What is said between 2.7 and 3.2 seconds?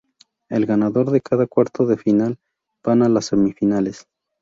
van a